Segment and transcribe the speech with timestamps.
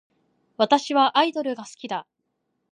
[0.57, 2.07] 私はアイドルが好きだ